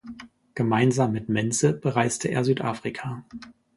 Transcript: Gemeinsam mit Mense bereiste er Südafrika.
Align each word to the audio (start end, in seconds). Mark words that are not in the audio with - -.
Gemeinsam 0.55 1.11
mit 1.11 1.29
Mense 1.29 1.73
bereiste 1.73 2.27
er 2.27 2.43
Südafrika. 2.43 3.23